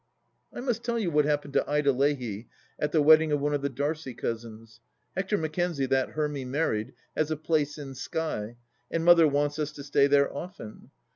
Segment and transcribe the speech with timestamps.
[0.51, 3.61] I must tell you what happened to Ida Leahy at the wedding of one of
[3.61, 4.79] the Darcy cousins.
[5.15, 8.57] Hector Mackenzie, that Hermy married, has a place in Skye,
[8.89, 10.89] and Mother wants us to stay there often.